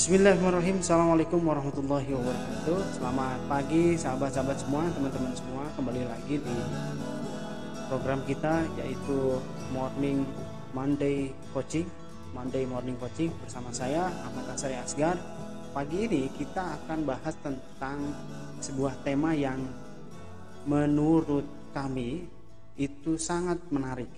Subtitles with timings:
[0.00, 0.80] Bismillahirrahmanirrahim.
[0.80, 2.78] Assalamualaikum warahmatullahi wabarakatuh.
[2.96, 5.68] Selamat pagi sahabat-sahabat semua Teman-teman semua.
[5.76, 6.56] Kembali lagi di
[7.84, 9.36] program kita Yaitu
[9.76, 10.24] Morning
[10.72, 11.84] Monday Coaching.
[12.32, 15.20] Monday Morning Coaching bersama saya Ahmad Asari Asgar.
[15.76, 18.00] Pagi ini kita akan bahas tentang
[18.64, 19.60] sebuah tema yang
[20.64, 21.44] menurut
[21.76, 22.24] kami
[22.80, 24.08] itu sangat menarik.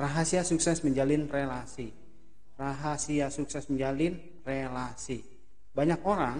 [0.00, 1.92] Rahasia sukses menjalin relasi.
[2.56, 5.18] Rahasia sukses menjalin relasi.
[5.74, 6.36] Banyak orang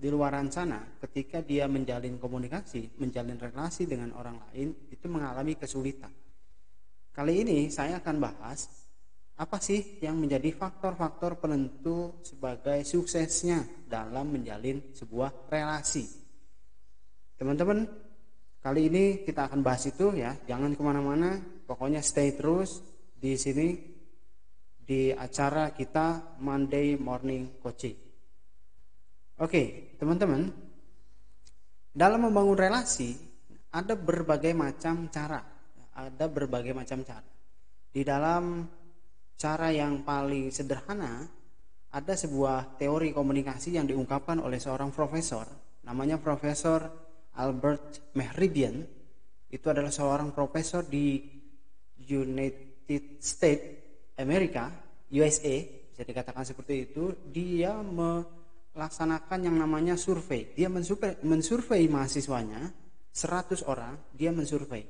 [0.00, 6.14] di luar sana ketika dia menjalin komunikasi, menjalin relasi dengan orang lain itu mengalami kesulitan.
[7.10, 8.70] Kali ini saya akan bahas
[9.36, 16.06] apa sih yang menjadi faktor-faktor penentu sebagai suksesnya dalam menjalin sebuah relasi.
[17.36, 17.88] Teman-teman,
[18.60, 22.84] kali ini kita akan bahas itu ya, jangan ke mana-mana, pokoknya stay terus
[23.16, 23.89] di sini
[24.90, 27.94] di acara kita Monday Morning Coaching.
[29.38, 30.50] Oke, teman-teman,
[31.94, 33.14] dalam membangun relasi
[33.70, 35.46] ada berbagai macam cara,
[35.94, 37.22] ada berbagai macam cara.
[37.86, 38.66] Di dalam
[39.38, 41.22] cara yang paling sederhana
[41.94, 45.46] ada sebuah teori komunikasi yang diungkapkan oleh seorang profesor,
[45.86, 46.82] namanya Profesor
[47.38, 48.82] Albert Mehribian.
[49.46, 51.22] Itu adalah seorang profesor di
[52.10, 53.79] United States
[54.20, 54.68] Amerika,
[55.10, 55.56] USA,
[55.90, 60.52] bisa dikatakan seperti itu, dia melaksanakan yang namanya survei.
[60.56, 62.72] Dia mensurvei, mensurvei mahasiswanya,
[63.12, 64.86] 100 orang, dia mensurvei.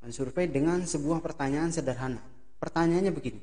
[0.00, 2.22] Mensurvei dengan sebuah pertanyaan sederhana.
[2.56, 3.42] Pertanyaannya begini.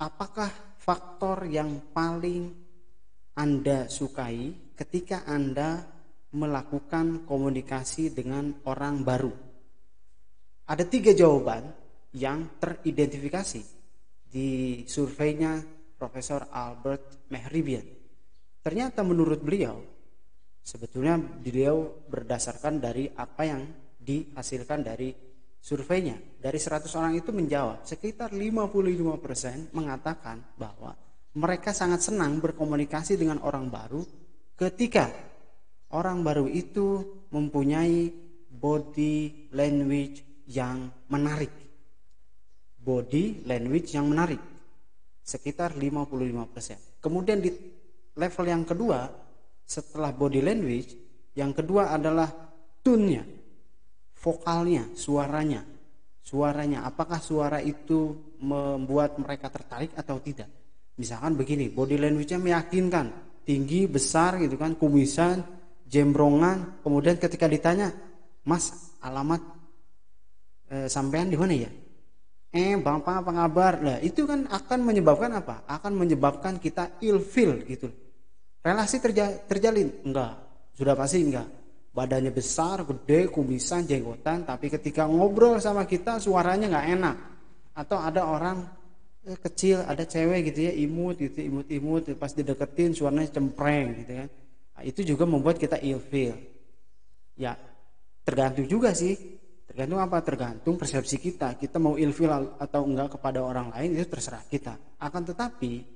[0.00, 0.48] Apakah
[0.80, 2.50] faktor yang paling
[3.36, 5.84] Anda sukai ketika Anda
[6.32, 9.30] melakukan komunikasi dengan orang baru?
[10.66, 11.68] Ada tiga jawaban
[12.16, 13.79] yang teridentifikasi
[14.30, 15.58] di surveinya
[15.98, 17.84] Profesor Albert Mehribian.
[18.62, 19.82] Ternyata menurut beliau,
[20.62, 23.62] sebetulnya beliau berdasarkan dari apa yang
[23.98, 25.12] dihasilkan dari
[25.60, 26.16] surveinya.
[26.40, 30.96] Dari 100 orang itu menjawab, sekitar 55% mengatakan bahwa
[31.36, 34.02] mereka sangat senang berkomunikasi dengan orang baru
[34.58, 35.12] ketika
[35.94, 38.10] orang baru itu mempunyai
[38.50, 41.69] body language yang menarik
[42.80, 44.40] body language yang menarik
[45.20, 47.00] sekitar 55%.
[47.04, 47.52] Kemudian di
[48.16, 49.06] level yang kedua
[49.62, 50.90] setelah body language
[51.38, 52.26] yang kedua adalah
[52.82, 53.22] tune-nya,
[54.18, 55.62] vokalnya, suaranya.
[56.20, 60.46] Suaranya apakah suara itu membuat mereka tertarik atau tidak?
[61.00, 63.06] Misalkan begini, body language-nya meyakinkan,
[63.46, 65.40] tinggi, besar gitu kan, kumisan,
[65.88, 67.90] jembrongan, kemudian ketika ditanya,
[68.44, 69.40] "Mas, alamat
[70.68, 71.70] e, sampean di mana ya?"
[72.50, 73.72] Eh bapak apa kabar?
[73.78, 75.62] Lah itu kan akan menyebabkan apa?
[75.70, 77.88] Akan menyebabkan kita ilfil gitu.
[78.60, 80.02] Relasi terja terjalin?
[80.04, 80.36] Enggak.
[80.74, 81.48] Sudah pasti enggak.
[81.90, 87.16] Badannya besar gede kumisan jenggotan tapi ketika ngobrol sama kita suaranya nggak enak.
[87.74, 88.66] Atau ada orang
[89.26, 94.12] eh, kecil ada cewek gitu ya imut gitu imut imut pas dideketin suaranya cempreng gitu
[94.26, 94.28] kan.
[94.76, 96.34] Nah, itu juga membuat kita ilfil.
[97.38, 97.56] Ya
[98.26, 99.39] tergantung juga sih
[99.70, 100.18] Tergantung apa?
[100.18, 101.54] Tergantung persepsi kita.
[101.54, 102.26] Kita mau ilfil
[102.58, 104.98] atau enggak kepada orang lain itu terserah kita.
[104.98, 105.86] Akan tetapi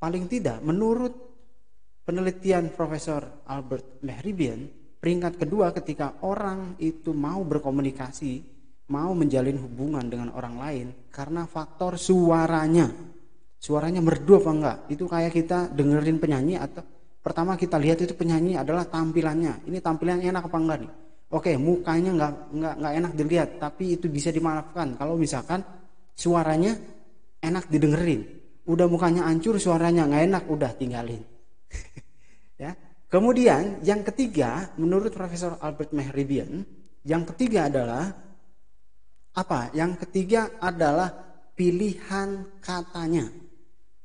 [0.00, 1.12] paling tidak menurut
[2.08, 4.64] penelitian Profesor Albert Mehribian,
[4.96, 8.40] peringkat kedua ketika orang itu mau berkomunikasi,
[8.88, 12.88] mau menjalin hubungan dengan orang lain karena faktor suaranya.
[13.60, 14.78] Suaranya merdu apa enggak?
[14.88, 16.80] Itu kayak kita dengerin penyanyi atau
[17.20, 19.68] pertama kita lihat itu penyanyi adalah tampilannya.
[19.68, 20.92] Ini tampilannya enak apa enggak nih?
[21.30, 25.62] Oke, mukanya nggak nggak nggak enak dilihat, tapi itu bisa dimaafkan kalau misalkan
[26.18, 26.74] suaranya
[27.38, 28.26] enak didengerin.
[28.66, 31.22] Udah mukanya hancur, suaranya nggak enak, udah tinggalin.
[32.62, 32.74] ya.
[33.06, 36.66] Kemudian yang ketiga, menurut Profesor Albert Mehribian,
[37.06, 38.10] yang ketiga adalah
[39.34, 39.70] apa?
[39.70, 41.14] Yang ketiga adalah
[41.54, 43.30] pilihan katanya.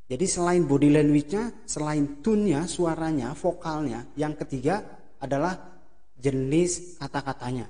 [0.06, 4.86] Jadi selain body language-nya, selain tune-nya, suaranya, vokalnya, yang ketiga
[5.18, 5.75] adalah
[6.20, 7.68] jenis kata-katanya.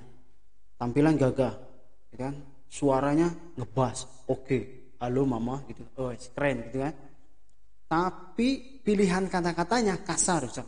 [0.76, 1.54] Tampilan gagah
[2.10, 2.34] gitu kan?
[2.66, 4.62] Suaranya ngebas oke okay.
[5.00, 5.82] halo mama gitu.
[5.96, 6.94] Oh keren gitu kan?
[7.86, 10.64] Tapi pilihan kata-katanya kasar so.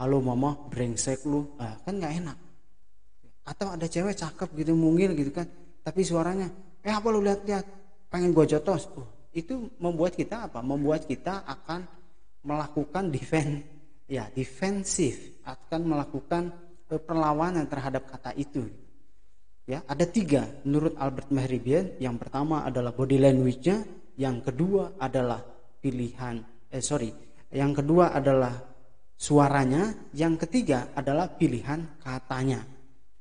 [0.00, 1.54] halo mama brengsek lu.
[1.60, 2.38] Ah, kan nggak enak.
[3.46, 5.46] Atau ada cewek cakep gitu mungil gitu kan?
[5.82, 6.48] Tapi suaranya
[6.82, 7.66] eh apa lu lihat-lihat?
[8.10, 8.90] Pengen gua jotos.
[8.98, 10.60] Oh, itu membuat kita apa?
[10.60, 11.86] Membuat kita akan
[12.44, 13.62] melakukan defense
[14.10, 15.42] ya defensif.
[15.46, 16.52] Akan melakukan
[17.00, 18.68] perlawanan terhadap kata itu.
[19.64, 21.96] Ya, ada tiga menurut Albert Mehribian.
[22.02, 23.86] Yang pertama adalah body language-nya,
[24.18, 25.40] yang kedua adalah
[25.78, 27.12] pilihan eh sorry,
[27.52, 28.56] yang kedua adalah
[29.12, 32.64] suaranya, yang ketiga adalah pilihan katanya.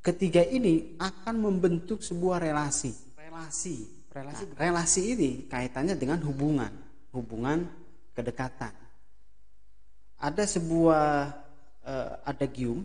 [0.02, 2.96] Ketiga ini akan membentuk sebuah relasi.
[3.20, 6.72] Relasi, relasi, nah, relasi ini kaitannya dengan hubungan,
[7.14, 7.70] hubungan
[8.16, 8.74] kedekatan.
[10.18, 11.06] Ada sebuah
[11.86, 12.82] uh, adagium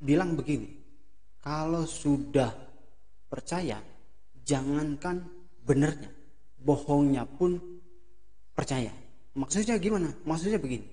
[0.00, 0.68] bilang begini,
[1.40, 2.52] kalau sudah
[3.26, 3.80] percaya,
[4.42, 5.26] jangankan
[5.64, 6.10] benernya,
[6.60, 7.58] bohongnya pun
[8.54, 8.90] percaya.
[9.36, 10.14] Maksudnya gimana?
[10.24, 10.88] Maksudnya begini.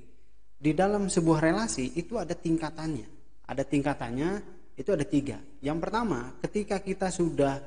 [0.60, 3.08] Di dalam sebuah relasi itu ada tingkatannya.
[3.48, 4.30] Ada tingkatannya,
[4.80, 5.38] itu ada tiga.
[5.60, 7.60] Yang pertama, ketika kita sudah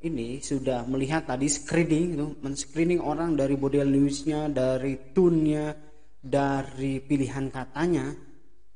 [0.00, 5.76] ini sudah melihat tadi screening itu, men-screening orang dari body language-nya, dari tune-nya,
[6.20, 8.08] dari pilihan katanya,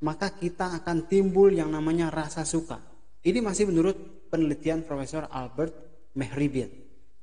[0.05, 2.77] maka kita akan timbul yang namanya rasa suka.
[3.25, 5.73] Ini masih menurut penelitian Profesor Albert
[6.13, 6.69] Mehribian.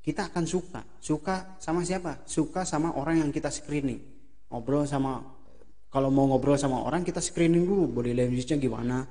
[0.01, 0.81] Kita akan suka.
[0.97, 2.25] Suka sama siapa?
[2.25, 4.01] Suka sama orang yang kita screening.
[4.49, 5.21] Ngobrol sama
[5.93, 9.05] kalau mau ngobrol sama orang kita screening dulu body language-nya gimana,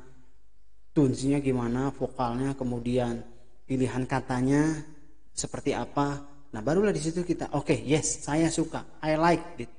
[0.90, 3.22] tunesnya gimana, vokalnya, kemudian
[3.70, 4.82] pilihan katanya
[5.30, 6.26] seperti apa.
[6.50, 8.98] Nah, barulah di situ kita oke, okay, yes, saya suka.
[8.98, 9.70] I like it.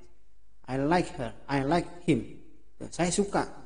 [0.64, 1.36] I like her.
[1.52, 2.40] I like him.
[2.88, 3.61] Saya suka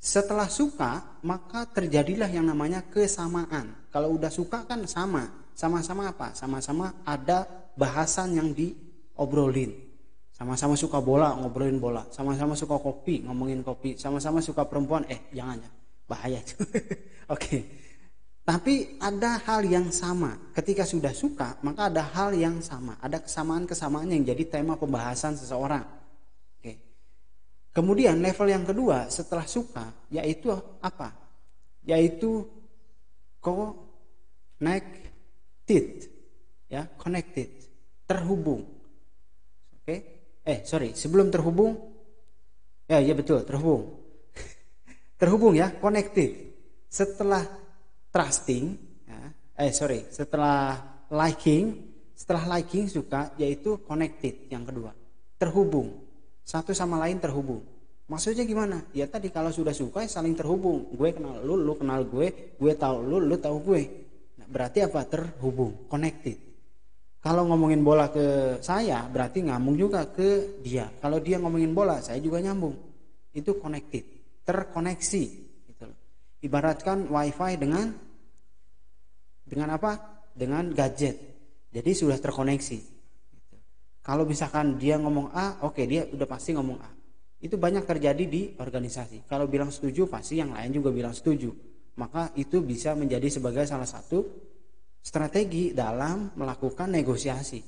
[0.00, 3.88] setelah suka, maka terjadilah yang namanya kesamaan.
[3.88, 5.46] Kalau udah suka kan sama.
[5.54, 6.34] Sama-sama apa?
[6.34, 7.46] Sama-sama ada
[7.78, 9.70] bahasan yang diobrolin.
[10.34, 12.10] Sama-sama suka bola, ngobrolin bola.
[12.10, 13.94] Sama-sama suka kopi, ngomongin kopi.
[13.94, 15.70] Sama-sama suka perempuan, eh jangan ya.
[16.10, 16.42] Bahaya.
[17.34, 17.84] Oke.
[18.44, 20.36] Tapi ada hal yang sama.
[20.52, 23.00] Ketika sudah suka, maka ada hal yang sama.
[23.00, 26.03] Ada kesamaan-kesamaan yang jadi tema pembahasan seseorang.
[27.74, 31.10] Kemudian level yang kedua setelah suka yaitu apa?
[31.82, 32.46] Yaitu
[33.42, 34.94] connected
[36.70, 37.50] ya, connected,
[38.06, 38.62] terhubung.
[38.62, 39.82] Oke.
[39.82, 39.98] Okay?
[40.44, 41.74] Eh, sorry, sebelum terhubung
[42.86, 43.90] ya, ya betul, terhubung.
[45.20, 46.54] terhubung ya, connected.
[46.86, 47.42] Setelah
[48.14, 48.64] trusting
[49.08, 49.18] ya,
[49.58, 50.78] eh sorry, setelah
[51.10, 54.94] liking, setelah liking suka yaitu connected yang kedua.
[55.34, 56.03] Terhubung
[56.44, 57.64] satu sama lain terhubung.
[58.04, 58.84] Maksudnya gimana?
[58.92, 60.92] Ya tadi kalau sudah suka ya saling terhubung.
[60.92, 63.82] Gue kenal lu, lu kenal gue, gue tahu lu, lu tahu gue.
[64.36, 65.08] Nah, berarti apa?
[65.08, 66.36] Terhubung, connected.
[67.24, 70.92] Kalau ngomongin bola ke saya, berarti ngambung juga ke dia.
[71.00, 72.76] Kalau dia ngomongin bola, saya juga nyambung.
[73.32, 74.04] Itu connected,
[74.44, 75.24] terkoneksi.
[75.64, 75.86] Gitu.
[76.44, 77.96] Ibaratkan wifi dengan
[79.48, 80.20] dengan apa?
[80.36, 81.16] Dengan gadget.
[81.72, 82.93] Jadi sudah terkoneksi.
[84.04, 86.92] Kalau misalkan dia ngomong A, oke okay, dia udah pasti ngomong A.
[87.40, 89.24] Itu banyak terjadi di organisasi.
[89.24, 91.48] Kalau bilang setuju, pasti yang lain juga bilang setuju.
[91.96, 94.28] Maka itu bisa menjadi sebagai salah satu
[95.00, 97.64] strategi dalam melakukan negosiasi.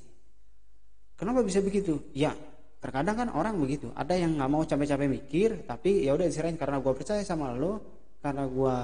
[1.17, 2.13] Kenapa bisa begitu?
[2.13, 2.37] Ya,
[2.85, 3.89] terkadang kan orang begitu.
[3.97, 7.81] Ada yang nggak mau capek-capek mikir, tapi ya udah diserahin karena gue percaya sama lo,
[8.21, 8.77] karena gue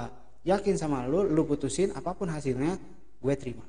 [0.49, 2.81] yakin sama lo, lo putusin apa pun hasilnya,
[3.21, 3.65] gue terima.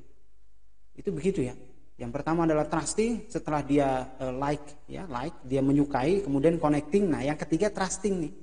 [0.96, 1.52] Itu begitu ya.
[1.94, 7.06] Yang pertama adalah trusting, setelah dia uh, like ya, like, dia menyukai, kemudian connecting.
[7.06, 8.34] Nah, yang ketiga trusting nih.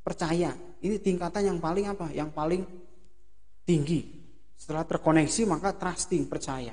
[0.00, 0.54] Percaya.
[0.80, 2.06] Ini tingkatan yang paling apa?
[2.14, 2.62] Yang paling
[3.66, 4.00] tinggi.
[4.54, 6.72] Setelah terkoneksi maka trusting, percaya.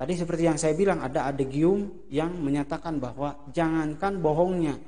[0.00, 4.80] Tadi seperti yang saya bilang ada adegium yang menyatakan bahwa jangankan bohongnya,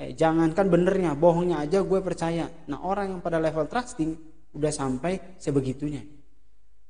[0.00, 2.48] eh, jangankan benernya, bohongnya aja gue percaya.
[2.64, 4.16] Nah orang yang pada level trusting
[4.56, 6.00] udah sampai sebegitunya.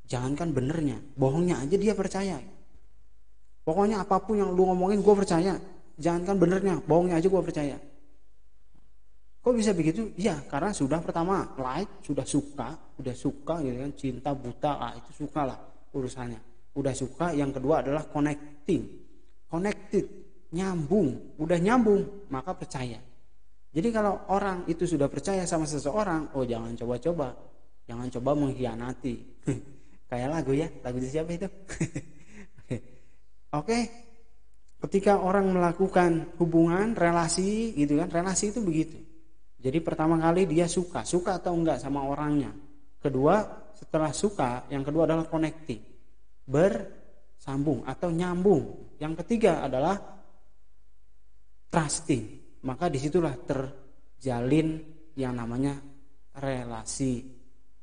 [0.07, 2.39] Jangankan benernya, bohongnya aja dia percaya.
[3.69, 5.61] Pokoknya apa pun yang lu ngomongin gue percaya.
[6.01, 7.77] Jangankan benernya, bohongnya aja gue percaya.
[9.45, 10.09] Kok bisa begitu?
[10.17, 15.13] Ya karena sudah pertama like, sudah suka, sudah suka gitu kan, cinta buta, ah itu
[15.21, 15.61] suka lah
[15.93, 16.41] urusannya.
[16.81, 18.89] Udah suka, yang kedua adalah connecting.
[19.53, 20.05] Connected,
[20.57, 22.97] nyambung, udah nyambung, maka percaya.
[23.69, 27.37] Jadi kalau orang itu sudah percaya sama seseorang, oh jangan coba-coba,
[27.85, 29.45] jangan coba mengkhianati.
[30.09, 31.49] Kayak lagu ya, lagu siapa itu?
[33.49, 33.79] Oke,
[34.85, 38.99] ketika orang melakukan hubungan relasi gitu kan, relasi itu begitu.
[39.59, 42.53] Jadi pertama kali dia suka, suka atau enggak sama orangnya.
[43.01, 43.43] Kedua,
[43.75, 45.83] setelah suka, yang kedua adalah connecting,
[46.47, 48.95] bersambung atau nyambung.
[49.01, 49.99] Yang ketiga adalah
[51.71, 52.39] trusting.
[52.67, 54.83] Maka di situlah terjalin
[55.15, 55.79] yang namanya
[56.39, 57.23] relasi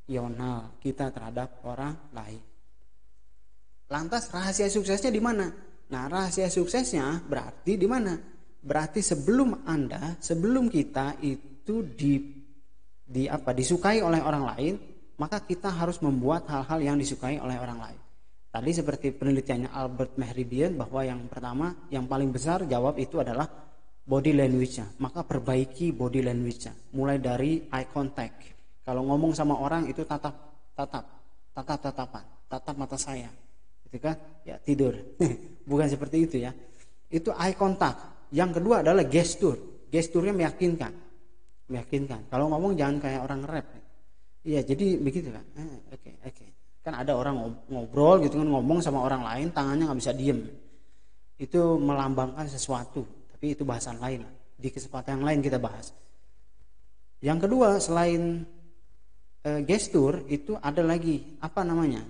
[0.07, 2.54] yonal kita terhadap orang lain.
[3.95, 5.47] Lantas rahasia suksesnya di mana?
[5.87, 8.11] Nah, rahasia suksesnya berarti di mana?
[8.59, 12.19] Berarti sebelum Anda, sebelum kita itu di
[13.07, 13.55] di apa?
[13.55, 14.73] disukai oleh orang lain,
[15.15, 17.99] maka kita harus membuat hal-hal yang disukai oleh orang lain.
[18.51, 23.47] Tadi seperti penelitiannya Albert Mehribian bahwa yang pertama, yang paling besar jawab itu adalah
[24.05, 28.37] body language-nya maka perbaiki body language-nya mulai dari eye contact
[28.85, 31.05] kalau ngomong sama orang itu tatap tatap
[31.57, 33.33] tatap tatapan tatap mata saya
[33.95, 34.19] gitu kan?
[34.43, 34.93] Ya tidur.
[35.69, 36.51] Bukan seperti itu ya.
[37.07, 38.29] Itu eye contact.
[38.35, 39.87] Yang kedua adalah gestur.
[39.87, 40.91] Gesturnya meyakinkan.
[41.71, 42.27] Meyakinkan.
[42.27, 43.67] Kalau ngomong jangan kayak orang rap.
[44.45, 46.49] Iya jadi begitu kan oke eh, oke okay, okay.
[46.85, 47.33] kan ada orang
[47.65, 50.45] ngobrol gitu kan ngomong sama orang lain tangannya nggak bisa diem.
[51.41, 53.01] Itu melambangkan sesuatu
[53.33, 54.21] tapi itu bahasan lain.
[54.53, 55.97] Di kesempatan yang lain kita bahas.
[57.25, 58.45] Yang kedua selain
[59.41, 61.41] e, gestur itu ada lagi.
[61.41, 62.05] Apa namanya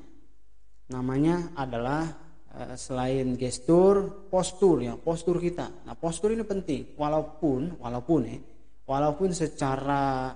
[0.90, 2.06] namanya adalah
[2.50, 5.86] e, selain gestur postur ya postur kita.
[5.86, 6.94] Nah postur ini penting.
[6.94, 8.38] Walaupun walaupun ya
[8.86, 10.34] walaupun secara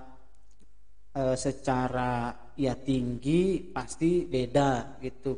[1.14, 5.32] e, secara ya tinggi pasti beda gitu.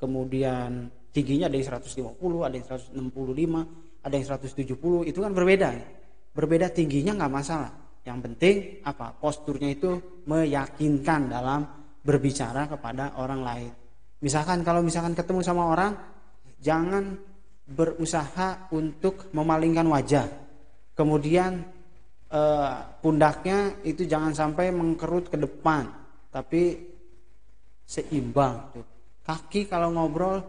[0.00, 5.68] Kemudian tingginya ada yang 150 ada yang 165 ada yang 170 itu kan berbeda
[6.32, 7.72] berbeda tingginya nggak masalah.
[8.02, 9.14] Yang penting apa?
[9.14, 9.94] Posturnya itu
[10.26, 11.62] meyakinkan dalam
[12.02, 13.81] berbicara kepada orang lain
[14.22, 15.92] misalkan kalau misalkan ketemu sama orang
[16.62, 17.18] jangan
[17.66, 20.26] berusaha untuk memalingkan wajah.
[20.94, 21.66] Kemudian
[22.30, 25.90] eh, pundaknya itu jangan sampai mengkerut ke depan
[26.32, 26.80] tapi
[27.84, 28.72] seimbang
[29.20, 30.40] kaki kalau ngobrol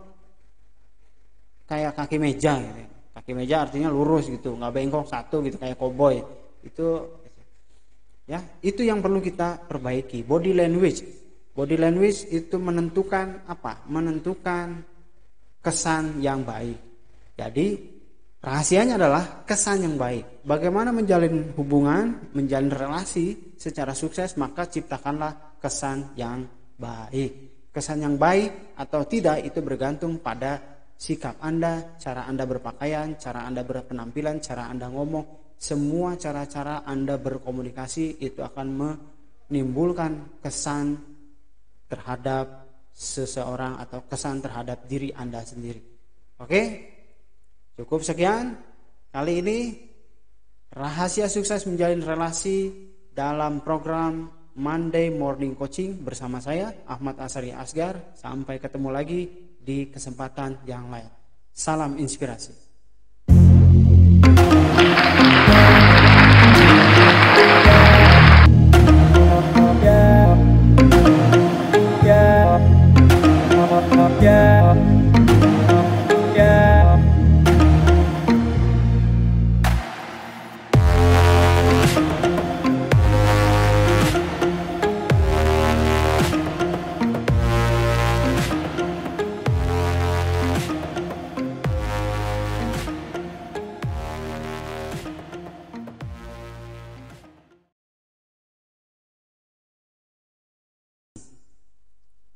[1.68, 6.24] kayak kaki meja gitu kaki meja artinya lurus gitu nggak bengkok satu gitu kayak koboi
[6.63, 7.03] itu
[8.24, 10.24] ya itu yang perlu kita perbaiki.
[10.24, 11.03] Body language
[11.54, 13.86] body language itu menentukan apa?
[13.90, 14.82] Menentukan
[15.64, 16.78] kesan yang baik.
[17.40, 17.68] Jadi
[18.44, 20.44] rahasianya adalah kesan yang baik.
[20.44, 26.44] Bagaimana menjalin hubungan menjalin relasi secara sukses maka ciptakanlah kesan yang
[26.76, 27.72] baik.
[27.74, 30.62] Kesan yang baik atau tidak itu bergantung pada
[30.94, 38.22] sikap Anda, cara Anda berpakaian, cara Anda berpenampilan, cara Anda ngomong, semua cara-cara Anda berkomunikasi
[38.22, 41.12] itu akan menimbulkan kesan
[41.94, 45.82] terhadap seseorang atau kesan terhadap diri Anda sendiri.
[46.42, 46.62] Oke?
[47.78, 48.58] Cukup sekian
[49.14, 49.60] kali ini
[50.74, 52.74] rahasia sukses menjalin relasi
[53.14, 58.14] dalam program Monday Morning Coaching bersama saya Ahmad Asari Asgar.
[58.18, 59.22] Sampai ketemu lagi
[59.58, 61.10] di kesempatan yang lain.
[61.54, 62.73] Salam inspirasi.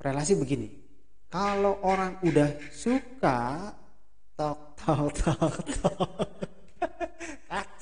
[0.07, 0.67] Relasi begini
[1.27, 3.71] kalau orang udah suka
[4.39, 6.11] tok tok tok tok